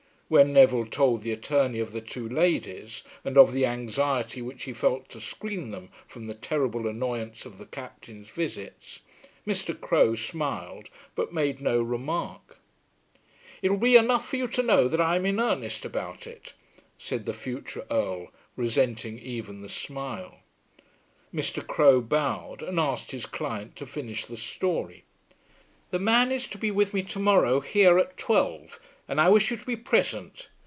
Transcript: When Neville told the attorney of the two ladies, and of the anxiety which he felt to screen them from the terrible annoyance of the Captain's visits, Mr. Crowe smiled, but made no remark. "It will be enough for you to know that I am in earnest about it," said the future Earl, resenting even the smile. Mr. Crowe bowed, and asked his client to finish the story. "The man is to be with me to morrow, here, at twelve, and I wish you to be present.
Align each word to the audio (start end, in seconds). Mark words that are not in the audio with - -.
When 0.33 0.53
Neville 0.53 0.85
told 0.85 1.23
the 1.23 1.33
attorney 1.33 1.79
of 1.81 1.91
the 1.91 1.99
two 1.99 2.25
ladies, 2.29 3.03
and 3.25 3.37
of 3.37 3.51
the 3.51 3.65
anxiety 3.65 4.41
which 4.41 4.63
he 4.63 4.71
felt 4.71 5.09
to 5.09 5.19
screen 5.19 5.71
them 5.71 5.89
from 6.07 6.27
the 6.27 6.33
terrible 6.33 6.87
annoyance 6.87 7.45
of 7.45 7.57
the 7.57 7.65
Captain's 7.65 8.29
visits, 8.29 9.01
Mr. 9.45 9.77
Crowe 9.77 10.15
smiled, 10.15 10.89
but 11.15 11.33
made 11.33 11.59
no 11.59 11.81
remark. 11.81 12.59
"It 13.61 13.71
will 13.71 13.77
be 13.77 13.97
enough 13.97 14.25
for 14.29 14.37
you 14.37 14.47
to 14.47 14.63
know 14.63 14.87
that 14.87 15.01
I 15.01 15.17
am 15.17 15.25
in 15.25 15.37
earnest 15.37 15.83
about 15.83 16.25
it," 16.25 16.53
said 16.97 17.25
the 17.25 17.33
future 17.33 17.85
Earl, 17.91 18.31
resenting 18.55 19.19
even 19.19 19.59
the 19.61 19.67
smile. 19.67 20.39
Mr. 21.33 21.67
Crowe 21.67 21.99
bowed, 21.99 22.63
and 22.63 22.79
asked 22.79 23.11
his 23.11 23.25
client 23.25 23.75
to 23.75 23.85
finish 23.85 24.25
the 24.25 24.37
story. 24.37 25.03
"The 25.89 25.99
man 25.99 26.31
is 26.31 26.47
to 26.47 26.57
be 26.57 26.71
with 26.71 26.93
me 26.93 27.03
to 27.03 27.19
morrow, 27.19 27.59
here, 27.59 27.99
at 27.99 28.15
twelve, 28.15 28.79
and 29.09 29.19
I 29.19 29.27
wish 29.27 29.51
you 29.51 29.57
to 29.57 29.65
be 29.65 29.75
present. 29.75 30.47